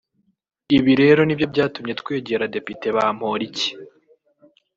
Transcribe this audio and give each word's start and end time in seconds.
Ibi 0.77 0.93
rero 1.01 1.21
nibyo 1.23 1.47
byatumye 1.53 1.93
twegera 2.01 2.51
Depite 2.55 2.87
Bamporiki 2.95 3.67